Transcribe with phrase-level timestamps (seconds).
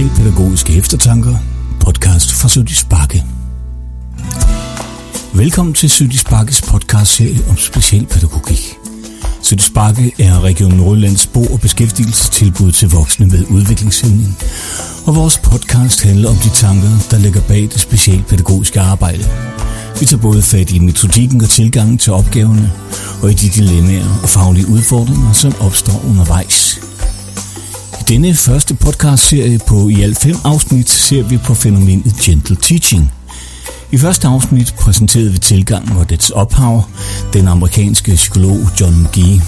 [0.00, 1.36] til Pædagogiske Eftertanker,
[1.80, 3.24] podcast fra Sødis Bakke.
[5.34, 8.76] Velkommen til Sødis Bakkes podcastserie om specialpædagogik.
[9.42, 14.38] Sødis Bakke er Region Nordjyllands bo- og beskæftigelsestilbud til voksne med udviklingshæmning,
[15.06, 19.24] og vores podcast handler om de tanker, der ligger bag det specialpædagogiske arbejde.
[20.00, 22.72] Vi tager både fat i metodikken og tilgangen til opgaverne,
[23.22, 26.89] og i de dilemmaer og faglige udfordringer, som opstår undervejs.
[28.10, 33.12] I denne første podcast-serie på i alt fem afsnit ser vi på fænomenet gentle teaching.
[33.92, 36.82] I første afsnit præsenterede vi tilgangen og dets ophav,
[37.32, 39.42] den amerikanske psykolog John McGee.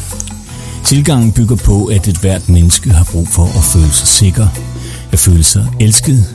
[0.85, 4.47] Tilgangen bygger på, at et hvert menneske har brug for at føle sig sikker,
[5.13, 6.35] at føle sig elsket,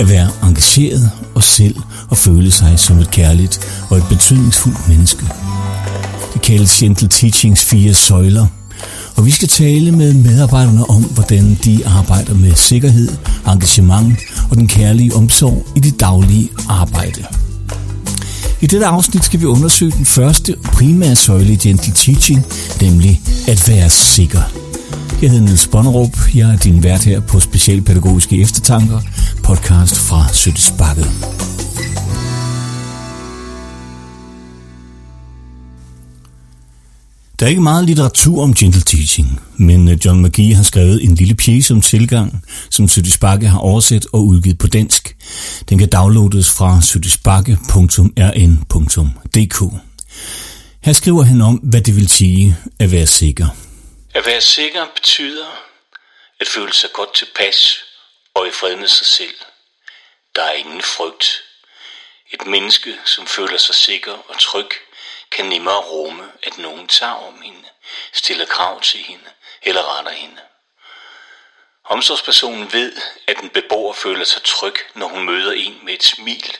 [0.00, 1.76] at være engageret og selv
[2.10, 5.26] at føle sig som et kærligt og et betydningsfuldt menneske.
[6.34, 8.46] Det kaldes Gentle Teachings fire søjler,
[9.16, 13.08] og vi skal tale med medarbejderne om, hvordan de arbejder med sikkerhed,
[13.46, 14.18] engagement
[14.50, 17.24] og den kærlige omsorg i det daglige arbejde.
[18.60, 22.46] I dette afsnit skal vi undersøge den første primære søjle i Gentle Teaching,
[22.80, 24.42] nemlig at være sikker.
[25.22, 26.16] Jeg hedder Niels Bonnerup.
[26.34, 29.00] Jeg er din vært her på Specialpædagogiske Eftertanker,
[29.42, 30.72] podcast fra Sødis
[37.38, 41.14] Der er ikke meget litteratur om gentle teaching, men øh, John McGee har skrevet en
[41.14, 45.16] lille pjece om tilgang, som Sødisbakke har oversat og udgivet på dansk.
[45.68, 49.58] Den kan downloades fra sødisbakke.rn.dk.
[50.84, 53.46] Her skriver han om, hvad det vil sige at være sikker.
[54.14, 55.46] At være sikker betyder
[56.40, 57.78] at føle sig godt tilpas
[58.34, 59.36] og i fred med sig selv.
[60.34, 61.26] Der er ingen frygt.
[62.34, 64.70] Et menneske, som føler sig sikker og tryg,
[65.30, 67.68] kan nemmere rumme, at nogen tager om hende,
[68.12, 69.30] stiller krav til hende
[69.62, 70.40] eller retter hende.
[71.84, 72.96] Omsorgspersonen ved,
[73.26, 76.56] at en beboer føler sig tryg, når hun møder en med et smil,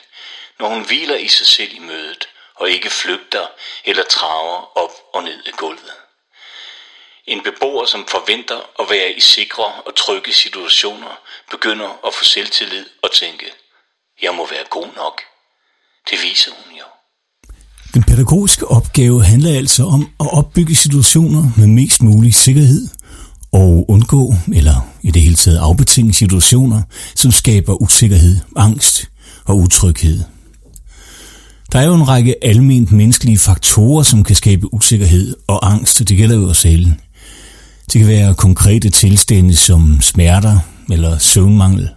[0.59, 3.47] når hun hviler i sig selv i mødet og ikke flygter
[3.85, 5.93] eller traver op og ned af gulvet.
[7.25, 11.15] En beboer, som forventer at være i sikre og trygge situationer,
[11.49, 13.53] begynder at få selvtillid og tænke,
[14.21, 15.23] jeg må være god nok.
[16.09, 16.85] Det viser hun jo.
[17.97, 22.87] Den pædagogiske opgave handler altså om at opbygge situationer med mest mulig sikkerhed
[23.51, 26.81] og undgå, eller i det hele taget afbetinge situationer,
[27.15, 29.09] som skaber usikkerhed, angst
[29.45, 30.23] og utryghed.
[31.71, 36.09] Der er jo en række almindelige menneskelige faktorer, som kan skabe usikkerhed og angst, og
[36.09, 36.95] det gælder jo os alle.
[37.93, 40.59] Det kan være konkrete tilstande som smerter
[40.91, 41.89] eller søvnmangel.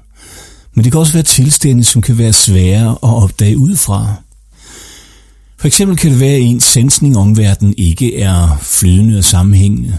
[0.74, 4.14] Men det kan også være tilstande, som kan være svære at opdage udefra.
[5.60, 9.98] For eksempel kan det være, at ens sensning om verden ikke er flydende og sammenhængende,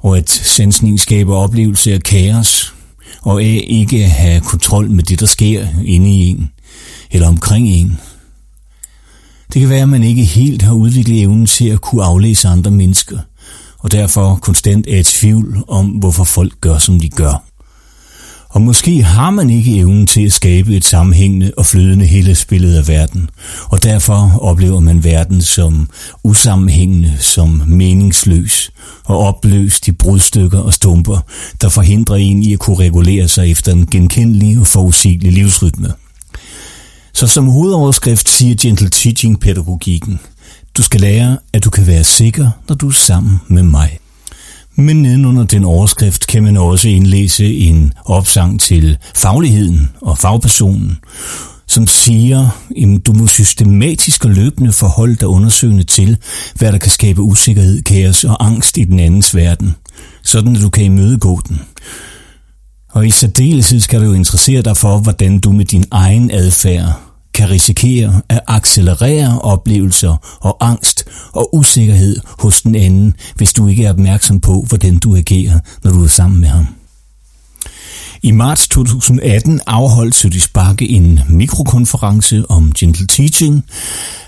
[0.00, 2.74] og at sensning skaber oplevelse af kaos,
[3.22, 6.50] og af ikke at have kontrol med det, der sker inde i en,
[7.10, 8.00] eller omkring en.
[9.52, 12.70] Det kan være, at man ikke helt har udviklet evnen til at kunne aflæse andre
[12.70, 13.18] mennesker,
[13.78, 17.47] og derfor konstant er i tvivl om, hvorfor folk gør, som de gør.
[18.48, 22.76] Og måske har man ikke evnen til at skabe et sammenhængende og flydende hele spillet
[22.76, 23.30] af verden,
[23.70, 25.88] og derfor oplever man verden som
[26.24, 28.70] usammenhængende, som meningsløs
[29.04, 31.18] og opløst i brudstykker og stumper,
[31.60, 35.92] der forhindrer en i at kunne regulere sig efter en genkendelig og forudsigelig livsrytme.
[37.12, 40.20] Så som hovedoverskrift siger Gentle Teaching-pædagogikken,
[40.76, 43.98] du skal lære, at du kan være sikker, når du er sammen med mig.
[44.80, 50.98] Men nedenunder den overskrift kan man også indlæse en opsang til fagligheden og fagpersonen,
[51.66, 56.16] som siger, at du må systematisk og løbende forholde dig undersøgende til,
[56.54, 59.74] hvad der kan skabe usikkerhed, kaos og angst i den andens verden,
[60.22, 61.60] sådan at du kan imødegå den.
[62.90, 67.07] Og i særdeleshed skal du interessere dig for, hvordan du med din egen adfærd
[67.38, 73.84] kan risikere at accelerere oplevelser og angst og usikkerhed hos den anden, hvis du ikke
[73.84, 76.66] er opmærksom på, hvordan du agerer, når du er sammen med ham.
[78.22, 83.64] I marts 2018 afholdt Sødis Bakke en mikrokonference om gentle teaching.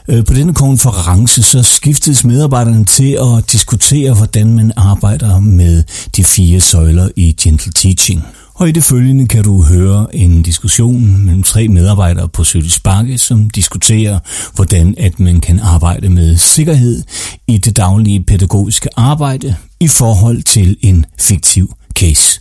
[0.08, 5.82] Øh, på denne konference så skiftedes medarbejderne til at diskutere, hvordan man arbejder med
[6.17, 8.25] de fire søjler i gentle teaching.
[8.60, 13.18] Og i det følgende kan du høre en diskussion mellem tre medarbejdere på Sølis Bakke,
[13.18, 14.18] som diskuterer,
[14.54, 17.02] hvordan at man kan arbejde med sikkerhed
[17.46, 22.40] i det daglige pædagogiske arbejde i forhold til en fiktiv case.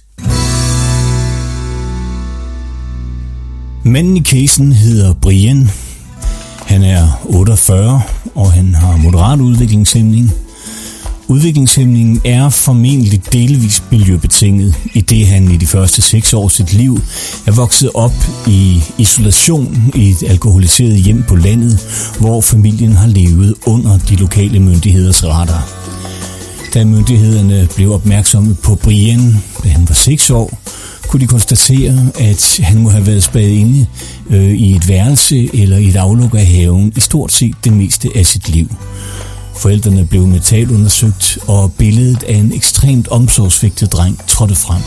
[3.83, 5.69] Manden i casen hedder Brian.
[6.65, 8.01] Han er 48,
[8.35, 10.31] og han har moderat udviklingshæmning.
[11.29, 17.01] Udviklingshæmningen er formentlig delvis miljøbetinget, i det han i de første seks år sit liv
[17.47, 18.13] er vokset op
[18.47, 21.79] i isolation i et alkoholiseret hjem på landet,
[22.19, 25.67] hvor familien har levet under de lokale myndigheders radar.
[26.73, 30.59] Da myndighederne blev opmærksomme på Brian, da han var 6 år,
[31.07, 33.85] kunne de konstatere, at han må have været spadet inde
[34.29, 38.09] øh, i et værelse eller i et afluk af haven i stort set det meste
[38.15, 38.69] af sit liv.
[39.55, 44.81] Forældrene blev metalundersøgt, og billedet af en ekstremt omsorgsvigtet dreng trådte frem.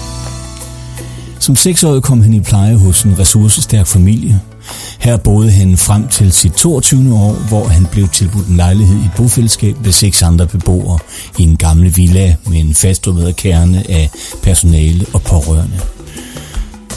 [1.38, 4.40] Som seksårig kom han i pleje hos en ressourcestærk familie.
[4.98, 7.14] Her boede han frem til sit 22.
[7.14, 10.98] år, hvor han blev tilbudt en lejlighed i bofællesskab med seks andre beboere
[11.38, 14.10] i en gammel villa med en fastrummet kerne af
[14.42, 15.80] personale og pårørende.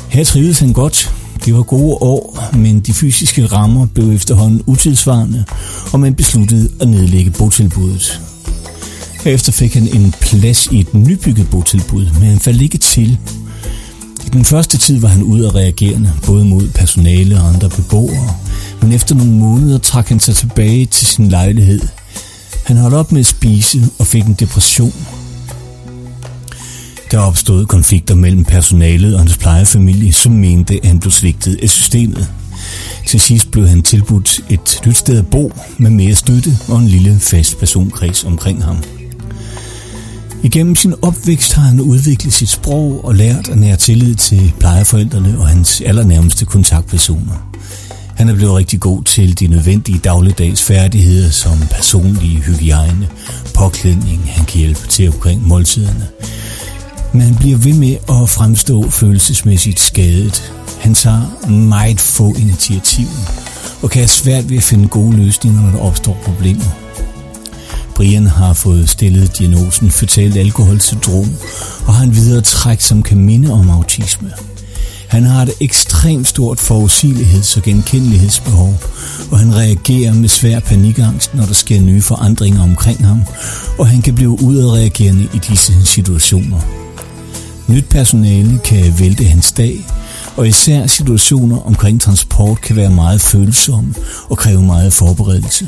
[0.10, 1.14] Her trivedes han godt.
[1.46, 5.46] Det var gode år, men de fysiske rammer blev efterhånden utidsvarende,
[5.94, 8.22] og man besluttede at nedlægge botilbuddet.
[9.24, 13.20] Herefter fik han en plads i et nybygget botilbud, men han faldt ikke til.
[14.26, 18.34] I den første tid var han ude og reagerende, både mod personale og andre beboere,
[18.82, 21.82] men efter nogle måneder trak han sig tilbage til sin lejlighed.
[22.64, 24.94] Han holdt op med at spise og fik en depression,
[27.16, 31.70] der opstod konflikter mellem personalet og hans plejefamilie, som mente, at han blev svigtet af
[31.70, 32.28] systemet.
[33.08, 36.88] Til sidst blev han tilbudt et nyt sted at bo med mere støtte og en
[36.88, 38.78] lille fast personkreds omkring ham.
[40.44, 45.40] Igennem sin opvækst har han udviklet sit sprog og lært at nære tillid til plejeforældrene
[45.40, 47.52] og hans allernærmeste kontaktpersoner.
[48.16, 53.08] Han er blevet rigtig god til de nødvendige dagligdags færdigheder som personlige hygiejne,
[53.54, 56.08] påklædning, han kan hjælpe til omkring måltiderne.
[57.16, 60.54] Men bliver ved med at fremstå følelsesmæssigt skadet.
[60.80, 63.10] Han tager meget få initiativer
[63.82, 66.66] og kan have svært ved at finde gode løsninger, når der opstår problemer.
[67.96, 71.36] Brian har fået stillet diagnosen føtalt alkoholsyndrom
[71.88, 74.32] og har en videre træk, som kan minde om autisme.
[75.08, 78.78] Han har et ekstremt stort forudsigeligheds- og genkendelighedsbehov,
[79.32, 83.22] og han reagerer med svær panikangst, når der sker nye forandringer omkring ham,
[83.80, 86.85] og han kan blive udadreagerende i disse situationer.
[87.68, 89.86] Nyt personale kan vælte hans dag,
[90.38, 93.94] og især situationer omkring transport kan være meget følsomme
[94.30, 95.68] og kræve meget forberedelse.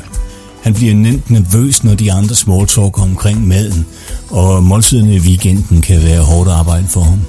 [0.62, 3.86] Han bliver nemt nervøs, når de andre smalltalker omkring maden,
[4.30, 7.20] og måltiderne i weekenden kan være hårdt arbejde for ham.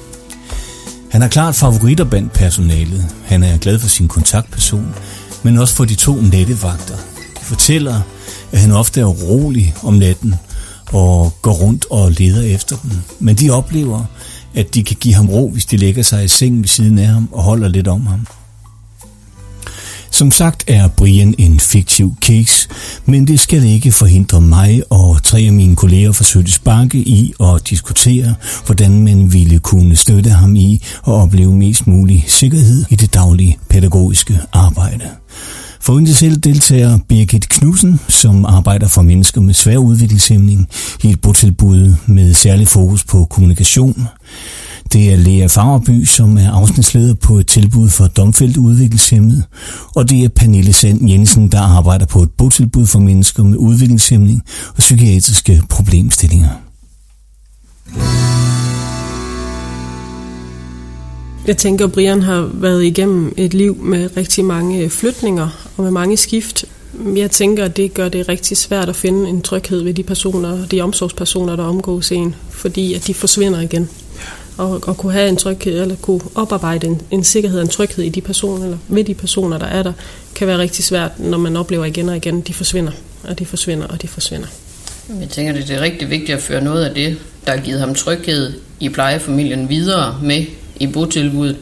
[1.09, 3.05] Han har klart favoritter blandt personalet.
[3.25, 4.95] Han er glad for sin kontaktperson,
[5.43, 6.95] men også for de to nattevagter.
[7.39, 8.01] De fortæller,
[8.51, 10.35] at han ofte er rolig om natten
[10.91, 12.91] og går rundt og leder efter dem.
[13.19, 14.03] Men de oplever,
[14.55, 17.07] at de kan give ham ro, hvis de lægger sig i sengen ved siden af
[17.07, 18.27] ham og holder lidt om ham.
[20.11, 22.69] Som sagt er Brian en fiktiv case,
[23.05, 27.33] men det skal ikke forhindre mig og tre af mine kolleger fra Søttes Banke i
[27.39, 28.35] at diskutere,
[28.65, 33.57] hvordan man ville kunne støtte ham i at opleve mest mulig sikkerhed i det daglige
[33.69, 35.09] pædagogiske arbejde.
[35.81, 40.67] For selv deltager Birgit Knudsen, som arbejder for mennesker med svær udviklingshæmning
[41.03, 44.07] i et botilbud med særlig fokus på kommunikation.
[44.93, 49.43] Det er Lea Fagerby, som er afsnitsleder på et tilbud for domfældt udviklingshemmet,
[49.95, 54.41] og det er Pernille Sand Jensen, der arbejder på et botilbud for mennesker med udviklingshæmning
[54.69, 56.49] og psykiatriske problemstillinger.
[61.49, 65.91] Jeg tænker, at Brian har været igennem et liv med rigtig mange flytninger og med
[65.91, 66.65] mange skift.
[67.15, 70.67] Jeg tænker, at det gør det rigtig svært at finde en tryghed ved de personer,
[70.67, 73.89] de omsorgspersoner, der omgås en, fordi at de forsvinder igen.
[74.57, 78.03] Og, og kunne have en tryghed, eller kunne oparbejde en, en sikkerhed og en tryghed
[78.03, 79.93] i de personer, eller ved de personer, der er der,
[80.35, 82.91] kan være rigtig svært, når man oplever igen og igen, de forsvinder,
[83.23, 84.47] og de forsvinder, og de forsvinder.
[85.19, 87.95] Jeg tænker, det er rigtig vigtigt at føre noget af det, der har givet ham
[87.95, 90.45] tryghed i plejefamilien videre med
[90.79, 91.57] i botilbuddet,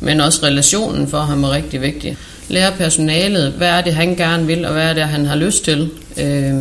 [0.00, 2.16] men også relationen for ham er rigtig vigtig.
[2.48, 5.64] Lære personalet, hvad er det, han gerne vil, og hvad er det, han har lyst
[5.64, 6.54] til, øh,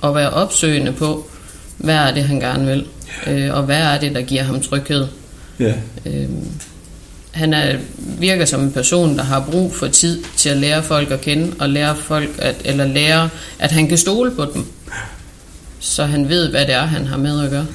[0.00, 1.30] og være opsøgende på,
[1.76, 2.86] hvad er det, han gerne vil,
[3.26, 5.06] øh, og hvad er det, der giver ham tryghed.
[5.60, 5.74] Ja.
[6.06, 6.28] Øh,
[7.30, 7.76] han er,
[8.18, 11.52] virker som en person, der har brug for tid til at lære folk at kende,
[11.58, 13.28] og lære folk at, eller lære,
[13.58, 14.66] at han kan stole på dem,
[15.80, 17.66] så han ved, hvad det er, han har med at gøre.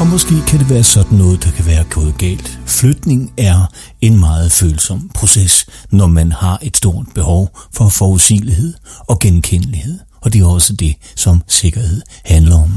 [0.00, 2.58] Og måske kan det være sådan noget, der kan være gået galt.
[2.66, 9.18] Flytning er en meget følsom proces, når man har et stort behov for forudsigelighed og
[9.18, 9.98] genkendelighed.
[10.20, 12.70] Og det er også det, som sikkerhed handler om.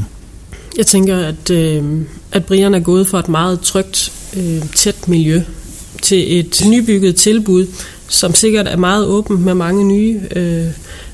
[0.78, 5.42] Jeg tænker, at, øh, at Brian er gået fra et meget trygt, øh, tæt miljø
[6.02, 7.68] til et nybygget tilbud,
[8.08, 10.68] som sikkert er meget åbent med mange nye øh,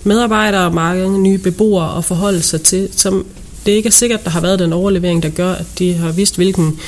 [0.03, 3.25] medarbejdere og mange nye beboere at forholde sig til, som
[3.65, 6.36] det ikke er sikkert, der har været den overlevering, der gør, at de har vidst,
[6.36, 6.79] hvilken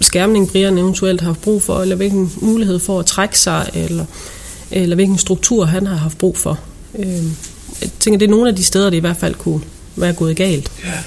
[0.00, 4.04] skærmning Brian eventuelt har haft brug for, eller hvilken mulighed for at trække sig, eller,
[4.70, 6.60] eller hvilken struktur han har haft brug for.
[6.98, 7.24] Øh,
[7.80, 9.60] jeg tænker, det er nogle af de steder, det i hvert fald kunne
[9.96, 10.72] være gået galt.
[10.84, 10.98] Ja.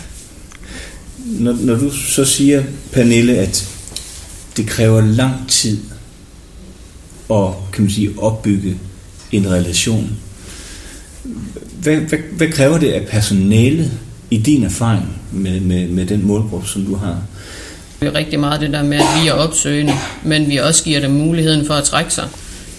[1.26, 3.70] Når, når du så siger, Pernille, at
[4.58, 5.80] det kræver lang tid
[7.32, 8.78] at kan man sige, opbygge
[9.32, 10.18] en relation,
[11.82, 13.92] hvad, hvad, hvad kræver det af personalet
[14.34, 17.18] i din erfaring med, med, med den målgruppe, som du har?
[18.00, 21.00] Det er rigtig meget det der med, at vi er opsøgende, men vi også giver
[21.00, 22.28] dem muligheden for at trække sig,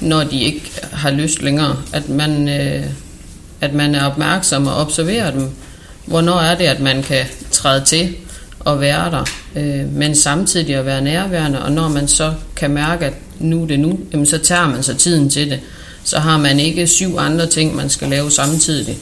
[0.00, 1.76] når de ikke har lyst længere.
[1.92, 2.84] At man, øh,
[3.60, 5.50] at man er opmærksom og observerer dem.
[6.06, 8.14] Hvornår er det, at man kan træde til
[8.60, 9.24] og være der,
[9.56, 13.66] øh, men samtidig at være nærværende, og når man så kan mærke, at nu er
[13.66, 15.60] det nu, jamen så tager man sig tiden til det.
[16.04, 18.98] Så har man ikke syv andre ting, man skal lave samtidig.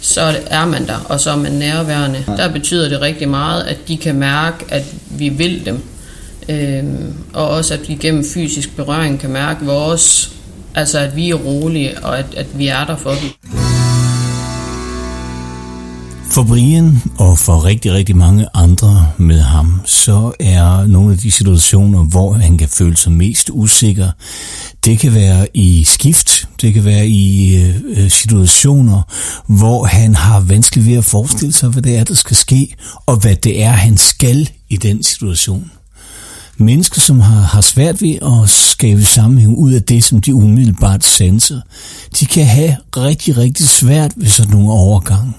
[0.00, 2.24] Så er man der, og så er man nærværende.
[2.26, 5.82] Der betyder det rigtig meget, at de kan mærke, at vi vil dem.
[6.48, 6.84] Øh,
[7.32, 10.32] og også at vi gennem fysisk berøring kan mærke vores,
[10.74, 13.30] altså at vi er rolige, og at, at vi er der for dem.
[16.30, 21.30] For Brian og for rigtig, rigtig mange andre med ham, så er nogle af de
[21.30, 24.10] situationer, hvor han kan føle sig mest usikker,
[24.90, 29.02] det kan være i skift, det kan være i øh, øh, situationer,
[29.46, 32.74] hvor han har vanskeligt ved at forestille sig, hvad det er, der skal ske,
[33.06, 35.70] og hvad det er, han skal i den situation.
[36.56, 41.04] Mennesker, som har, har svært ved at skabe sammenhæng ud af det, som de umiddelbart
[41.04, 41.60] sanser,
[42.20, 45.32] de kan have rigtig, rigtig svært ved sådan nogle overgange.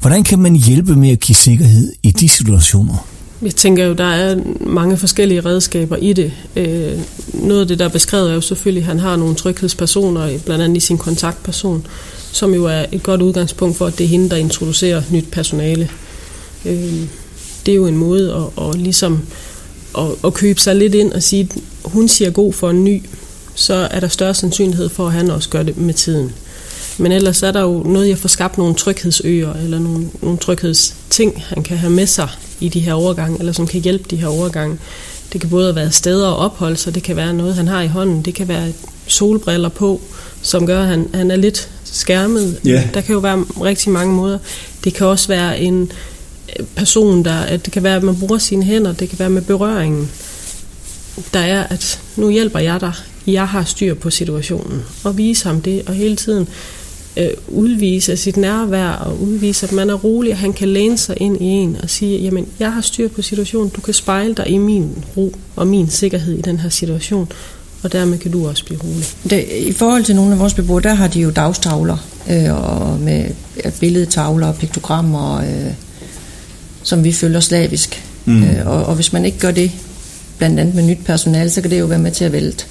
[0.00, 3.13] Hvordan kan man hjælpe med at give sikkerhed i de situationer?
[3.44, 6.32] Jeg tænker jo, der er mange forskellige redskaber i det.
[6.56, 6.98] Øh,
[7.32, 10.64] noget af det, der er beskrevet, er jo selvfølgelig, at han har nogle tryghedspersoner, blandt
[10.64, 11.86] andet i sin kontaktperson,
[12.32, 15.90] som jo er et godt udgangspunkt for, at det er hende, der introducerer nyt personale.
[16.64, 17.00] Øh,
[17.66, 19.26] det er jo en måde at, at ligesom
[19.98, 23.02] at, at købe sig lidt ind og sige, at hun siger god for en ny,
[23.54, 26.32] så er der større sandsynlighed for, at han også gør det med tiden.
[26.98, 31.42] Men ellers er der jo noget, jeg får skabt nogle tryghedsøer, eller nogle, nogle tryghedsting,
[31.46, 32.28] han kan have med sig
[32.64, 34.78] i de her overgange, eller som kan hjælpe de her overgange.
[35.32, 37.86] Det kan både være steder og ophold, så det kan være noget, han har i
[37.86, 38.22] hånden.
[38.22, 38.72] Det kan være
[39.06, 40.00] solbriller på,
[40.42, 42.60] som gør, at han, han er lidt skærmet.
[42.66, 42.94] Yeah.
[42.94, 44.38] Der kan jo være rigtig mange måder.
[44.84, 45.92] Det kan også være en
[46.76, 49.42] person, der, at det kan være, at man bruger sine hænder, det kan være med
[49.42, 50.10] berøringen.
[51.32, 52.92] Der er, at nu hjælper jeg dig,
[53.26, 56.48] jeg har styr på situationen, og vise ham det, og hele tiden
[57.16, 61.16] øh, udvise sit nærvær og udvise, at man er rolig, og han kan læne sig
[61.20, 64.48] ind i en og sige, jamen, jeg har styr på situationen, du kan spejle dig
[64.48, 67.28] i min ro og min sikkerhed i den her situation,
[67.82, 69.06] og dermed kan du også blive rolig.
[69.30, 71.96] Det, I forhold til nogle af vores beboere, der har de jo dagstavler
[72.30, 73.30] øh, og med
[73.80, 75.72] billedtavler og piktogrammer, øh,
[76.82, 78.02] som vi følger slavisk.
[78.24, 78.42] Mm.
[78.42, 79.70] Øh, og, og hvis man ikke gør det,
[80.38, 82.64] blandt andet med nyt personale, så kan det jo være med til at vælte,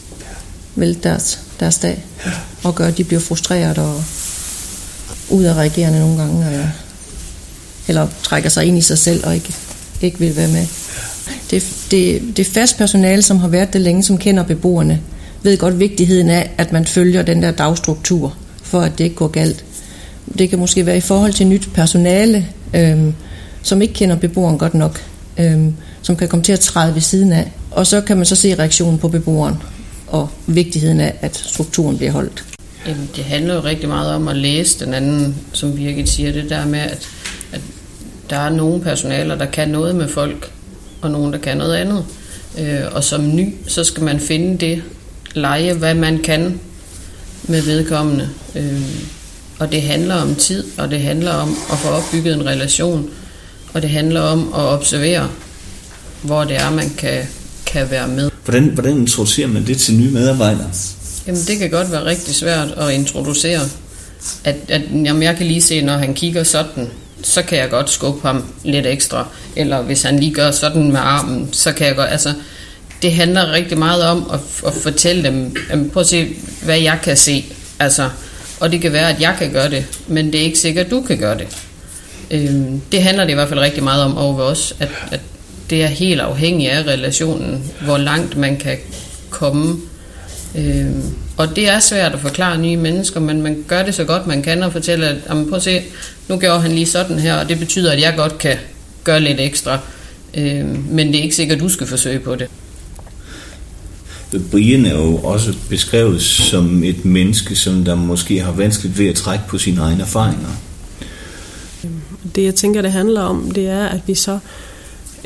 [0.76, 2.06] vælte deres, deres dag,
[2.64, 4.04] og gøre, at de bliver frustreret og
[5.30, 6.68] udadreagerende nogle gange, eller,
[7.88, 9.54] eller trækker sig ind i sig selv og ikke,
[10.02, 10.66] ikke vil være med.
[11.52, 15.02] Det, det, det fast personale, som har været det længe, som kender beboerne,
[15.44, 19.28] ved godt vigtigheden af, at man følger den der dagstruktur, for at det ikke går
[19.28, 19.66] galt.
[20.38, 23.14] Det kan måske være i forhold til nyt personale, øhm,
[23.62, 25.02] som ikke kender beboeren godt nok,
[25.38, 27.52] øhm, som kan komme til at træde ved siden af.
[27.72, 29.56] Og så kan man så se reaktionen på beboeren,
[30.08, 32.53] og vigtigheden af, at strukturen bliver holdt.
[32.88, 36.50] Jamen, det handler jo rigtig meget om at læse den anden, som Birgit siger, det
[36.50, 37.10] der med, at,
[37.52, 37.62] at
[38.30, 40.52] der er nogle personaler, der kan noget med folk,
[41.02, 42.06] og nogen, der kan noget andet.
[42.60, 44.84] Øh, og som ny, så skal man finde det,
[45.34, 46.60] lege, hvad man kan
[47.44, 48.30] med vedkommende.
[48.56, 48.82] Øh,
[49.60, 53.10] og det handler om tid, og det handler om at få opbygget en relation,
[53.74, 55.30] og det handler om at observere,
[56.22, 57.24] hvor det er, man kan,
[57.66, 58.30] kan være med.
[58.46, 60.70] Hvordan, hvordan introducerer man det til nye medarbejdere?
[61.28, 63.62] Jamen, det kan godt være rigtig svært at introducere.
[64.44, 66.90] At, at jamen, jeg kan lige se, når han kigger sådan,
[67.24, 69.28] så kan jeg godt skubbe ham lidt ekstra.
[69.56, 72.10] Eller hvis han lige gør sådan med armen, så kan jeg godt...
[72.10, 72.34] Altså,
[73.02, 77.00] det handler rigtig meget om at, at fortælle dem, jamen, prøv at se, hvad jeg
[77.04, 77.46] kan se.
[77.80, 78.10] Altså,
[78.60, 80.92] og det kan være, at jeg kan gøre det, men det er ikke sikkert, at
[80.92, 81.48] du kan gøre det.
[82.32, 85.20] Øhm, det handler det i hvert fald rigtig meget om over os, at, at
[85.70, 88.78] det er helt afhængigt af relationen, hvor langt man kan
[89.30, 89.82] komme
[90.58, 90.86] Øh,
[91.38, 94.42] og det er svært at forklare nye mennesker, men man gør det så godt man
[94.42, 95.82] kan og fortælle, at prøv at se,
[96.30, 98.58] nu gjorde han lige sådan her, og det betyder, at jeg godt kan
[99.04, 99.80] gøre lidt ekstra.
[100.34, 102.48] Øh, men det er ikke sikkert, at du skal forsøge på det.
[104.52, 109.16] Brian er jo også beskrevet som et menneske, som der måske har vanskeligt ved at
[109.16, 110.50] trække på sine egne erfaringer.
[112.36, 114.40] Det jeg tænker, det handler om, det er, at vi så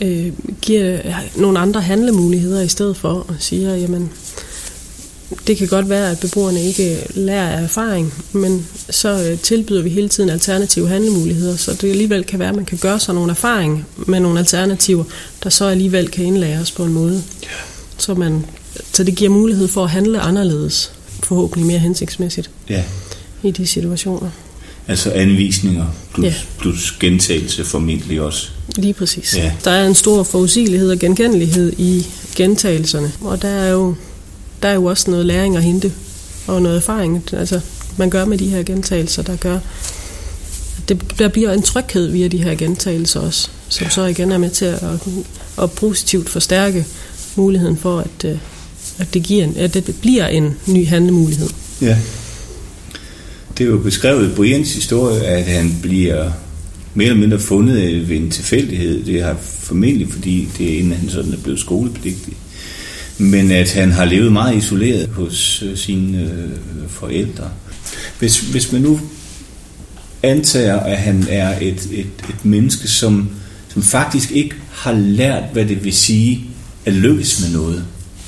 [0.01, 0.31] øh,
[0.62, 1.00] giver
[1.36, 4.12] nogle andre handlemuligheder i stedet for og siger, jamen,
[5.48, 9.89] det kan godt være, at beboerne ikke lærer af erfaring, men så øh, tilbyder vi
[9.89, 13.31] hele tiden alternative handlemuligheder, så det alligevel kan være, at man kan gøre sig nogle
[13.31, 15.03] erfaring med nogle alternativer,
[15.43, 17.24] der så alligevel kan indlæres på en måde.
[17.98, 18.46] Så, man,
[18.93, 20.91] så det giver mulighed for at handle anderledes,
[21.24, 22.84] forhåbentlig mere hensigtsmæssigt Ja.
[23.43, 24.29] i de situationer.
[24.88, 26.34] Altså anvisninger plus, Ja.
[26.60, 28.48] plus gentagelse formentlig også.
[28.75, 29.38] Lige præcis.
[29.38, 29.51] Ja.
[29.63, 33.96] Der er en stor forudsigelighed og genkendelighed i gentagelserne, og der er jo,
[34.64, 35.92] der er jo også noget læring at hente,
[36.48, 37.60] og noget erfaring, altså
[37.98, 39.60] man gør med de her gentagelser, der gør,
[40.90, 44.50] det, der bliver en tryghed via de her gentagelser også, som så igen er med
[44.50, 44.84] til at,
[45.62, 46.86] at positivt forstærke
[47.36, 48.38] muligheden for, at, øh,
[48.98, 51.50] at, det, giver en, at det bliver en ny handlemulighed.
[51.82, 51.98] Ja.
[53.58, 56.32] Det er jo beskrevet i Brians historie, at han bliver
[56.94, 59.04] mere eller mindre fundet ved en tilfældighed.
[59.04, 62.34] Det er formentlig, fordi det er inden han sådan er blevet skolepligtig.
[63.17, 67.50] Men at han har levet meget isoleret hos øh, sine øh, forældre.
[68.19, 69.00] Hvis, hvis man nu
[70.24, 73.29] antager, at han er et, et, et menneske, som,
[73.74, 76.50] som faktisk ikke har lært, hvad det vil sige
[76.86, 77.83] at lykkes med noget.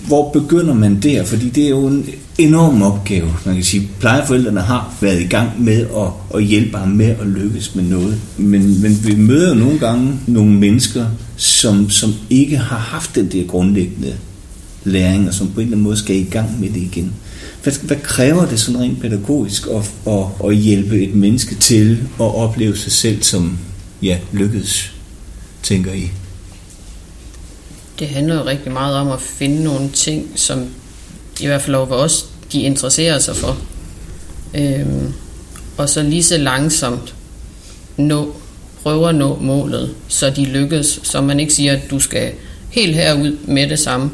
[0.08, 1.24] Hvor begynder man der?
[1.24, 3.36] Fordi det er jo en enorm opgave.
[3.46, 7.27] Man kan sige, plejeforældrene har været i gang med at, at hjælpe ham med at
[7.27, 8.22] lykkes med noget.
[8.38, 11.05] Men, men vi møder jo nogle gange nogle mennesker,
[11.36, 14.13] som, som ikke har haft den der grundlæggende
[14.84, 17.14] læring, og som på en eller anden måde skal i gang med det igen.
[17.64, 22.36] Hvad, hvad kræver det sådan rent pædagogisk at, at, at hjælpe et menneske til at
[22.36, 23.60] opleve sig selv som
[24.02, 24.92] ja, lykkedes,
[25.64, 26.12] tænker I?
[28.00, 30.66] Det handler jo rigtig meget om at finde nogle ting, som
[31.42, 33.58] i hvert fald over os, de interesserer sig for.
[34.54, 35.14] Øhm,
[35.78, 37.16] og så lige så langsomt
[37.98, 38.36] nå,
[38.84, 42.32] prøve at nå målet, så de lykkes, så man ikke siger, at du skal
[42.70, 44.12] helt herud med det samme,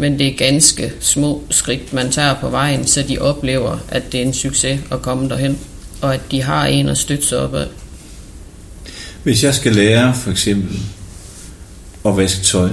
[0.00, 4.20] men det er ganske små skridt, man tager på vejen, så de oplever, at det
[4.20, 5.58] er en succes at komme derhen,
[6.00, 7.66] og at de har en at støtte sig op af.
[9.22, 10.78] Hvis jeg skal lære for eksempel
[12.06, 12.68] at vaske tøj,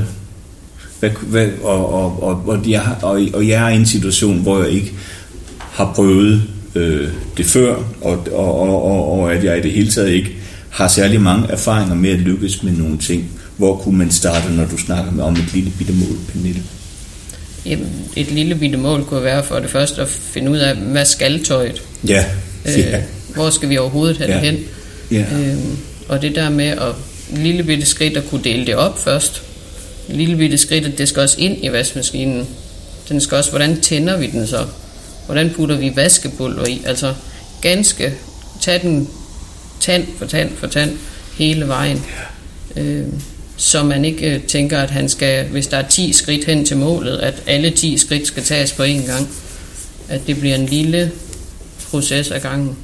[0.99, 4.63] hvad, hvad, og, og, og, og, jeg, og, og jeg er i en situation, hvor
[4.63, 4.93] jeg ikke
[5.59, 6.43] har prøvet
[6.75, 10.35] øh, det før, og, og, og, og, og at jeg i det hele taget ikke
[10.69, 13.29] har særlig mange erfaringer med at lykkes med nogle ting.
[13.57, 16.63] Hvor kunne man starte, når du snakker med om et lille bitte mål, Pernille?
[17.67, 21.05] Jamen, et lille bitte mål kunne være for det første at finde ud af, hvad
[21.05, 21.81] skal tøjet?
[22.07, 22.25] Ja,
[22.65, 23.01] Øh, ja.
[23.35, 24.35] hvor skal vi overhovedet have Ja.
[24.35, 24.59] det hen?
[25.11, 25.25] ja.
[25.33, 25.77] Øhm,
[26.09, 26.95] og det der med at
[27.29, 29.41] lille bitte skridt at kunne dele det op først.
[30.09, 32.47] Lille bitte skridt, at det skal også ind i vaskemaskinen.
[33.09, 34.65] Den skal også, hvordan tænder vi den så?
[35.25, 36.81] Hvordan putter vi vaskepulver i?
[36.85, 37.13] Altså
[37.61, 38.13] ganske,
[38.61, 39.09] tag den
[39.79, 40.91] tand for tand for tand
[41.37, 42.03] hele vejen.
[42.75, 43.21] Øhm,
[43.57, 46.77] så man ikke øh, tænker, at han skal, hvis der er 10 skridt hen til
[46.77, 49.27] målet, at alle 10 skridt skal tages på én gang.
[50.09, 51.11] At det bliver en lille
[51.91, 52.77] proces ad gangen.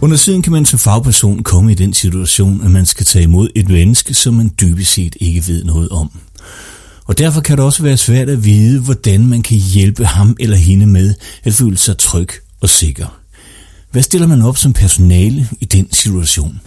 [0.00, 3.48] Under tiden kan man som fagperson komme i den situation, at man skal tage imod
[3.54, 6.10] et menneske, som man dybest set ikke ved noget om.
[7.04, 10.56] Og derfor kan det også være svært at vide, hvordan man kan hjælpe ham eller
[10.56, 12.28] hende med at føle sig tryg
[12.60, 13.23] og sikker.
[13.94, 16.60] Hvad stiller man op som personale i den situation?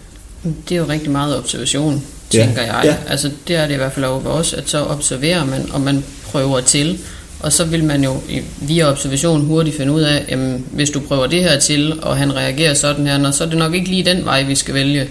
[0.68, 2.02] Det er jo rigtig meget observation,
[2.34, 2.80] Ja, tænker jeg.
[2.84, 2.96] ja.
[3.08, 6.04] Altså, det er det i hvert fald over os, at så observerer man, og man
[6.24, 6.98] prøver til.
[7.40, 11.00] Og så vil man jo i- via observation hurtigt finde ud af, jamen, hvis du
[11.00, 13.88] prøver det her til, og han reagerer sådan her, nå, så er det nok ikke
[13.90, 15.08] lige den vej, vi skal vælge.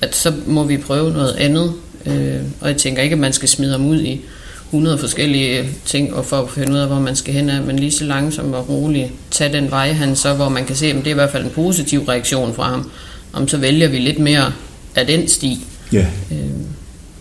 [0.00, 1.72] At så må vi prøve noget andet.
[2.06, 4.20] Øh, og jeg tænker ikke, at man skal smide ham ud i
[4.66, 7.78] 100 forskellige ting, og for at finde ud af, hvor man skal hen af, men
[7.78, 10.94] lige så langsomt og roligt tage den vej, han så, hvor man kan se, at
[10.94, 12.90] det er i hvert fald en positiv reaktion fra ham.
[13.32, 14.52] Om så vælger vi lidt mere
[14.94, 15.66] af den sti.
[15.92, 16.06] Ja.
[16.30, 16.50] Øh,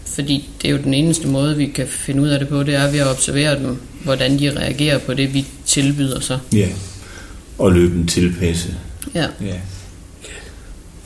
[0.05, 2.75] fordi det er jo den eneste måde, vi kan finde ud af det på, det
[2.75, 6.39] er ved at observere dem, hvordan de reagerer på det, vi tilbyder sig.
[6.53, 6.67] Ja.
[7.57, 8.75] Og løbende tilpasse.
[9.13, 9.27] Ja.
[9.41, 9.55] Ja.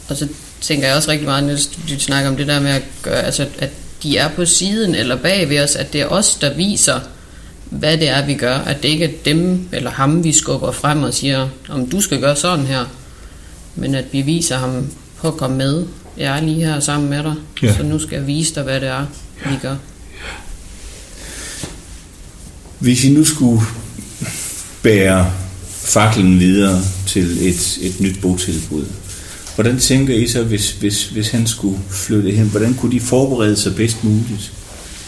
[0.10, 0.28] Og så
[0.62, 1.56] tænker jeg også rigtig meget, når
[1.90, 3.70] du snakker om det der med at gøre, altså at
[4.04, 7.00] de er på siden eller bag ved os, at det er os, der viser,
[7.70, 8.58] hvad det er, vi gør.
[8.58, 12.20] At det ikke er dem eller ham, vi skubber frem og siger, om du skal
[12.20, 12.86] gøre sådan her.
[13.76, 15.86] Men at vi viser ham på at komme med.
[16.18, 17.34] Jeg er lige her sammen med dig,
[17.64, 17.76] Ja.
[17.78, 19.06] så nu skal jeg vise dig, hvad det er,
[19.46, 19.76] vi gør.
[22.80, 23.62] Hvis I nu skulle
[24.84, 25.32] bære
[25.70, 28.86] faklen videre til et, et nyt botilbud,
[29.60, 32.48] hvordan tænker I så, hvis, hvis, hvis han skulle flytte hen?
[32.48, 34.54] Hvordan kunne de forberede sig bedst muligt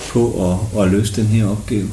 [0.10, 1.90] på at, at løse den her opgave?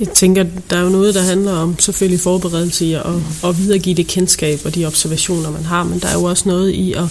[0.00, 3.02] Jeg tænker, der er jo noget, der handler om selvfølgelig forberedelse i at,
[3.44, 6.70] at videregive det kendskab og de observationer, man har, men der er jo også noget
[6.70, 7.04] i at,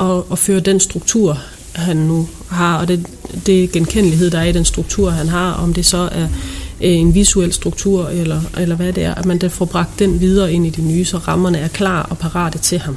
[0.00, 1.38] at, at føre den struktur,
[1.72, 3.06] han nu har, og det,
[3.46, 6.28] det genkendelighed, der er i den struktur, han har, om det så er
[6.84, 10.20] Øh, en visuel struktur, eller, eller hvad det er, at man der får bragt den
[10.20, 12.96] videre ind i det nye, så rammerne er klar og parate til ham.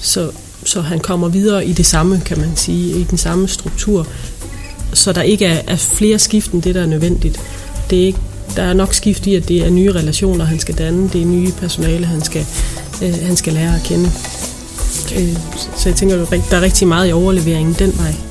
[0.00, 0.30] Så,
[0.64, 4.06] så han kommer videre i det samme, kan man sige, i den samme struktur,
[4.92, 7.40] så der ikke er, er flere skift end det, der er nødvendigt.
[7.90, 8.18] Det er ikke,
[8.56, 11.26] der er nok skift i, at det er nye relationer, han skal danne, det er
[11.26, 12.46] nye personale, han skal,
[13.02, 14.10] øh, han skal lære at kende.
[15.16, 15.36] Øh,
[15.76, 18.27] så jeg tænker, der er rigtig meget i overleveringen den vej.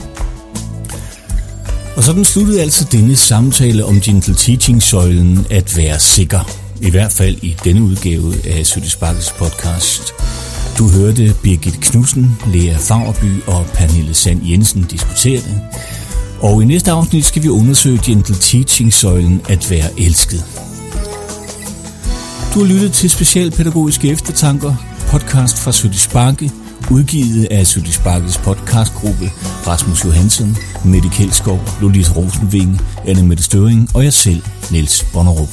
[1.98, 6.40] Og sådan sluttede altså denne samtale om Gentle Teaching-søjlen at være sikker.
[6.82, 10.14] I hvert fald i denne udgave af Sødte Sparkes podcast.
[10.78, 15.62] Du hørte Birgit Knudsen, Lea Fagerby og Pernille Sand Jensen diskutere det.
[16.42, 20.46] Og i næste afsnit skal vi undersøge Gentle Teaching-søjlen at være elsket.
[22.54, 24.76] Du har lyttet til Specialpædagogiske Eftertanker,
[25.08, 26.52] podcast fra Sødte Sparke,
[26.92, 29.32] udgivet af Sødte Sparkes podcastgruppe
[29.68, 35.50] Rasmus Johansen, Mette Kjeldskov, Lolita Rosenving, Anne Mette Støring og jeg selv, Niels Bonnerup.